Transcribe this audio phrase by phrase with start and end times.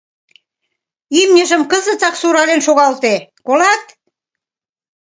[1.21, 3.13] Имньыжым кызытак сурален шогалте,
[3.45, 3.83] колат...